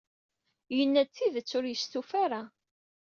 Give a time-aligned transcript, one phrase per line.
[0.75, 2.41] Yenna-d tidet, ur yestufi ara.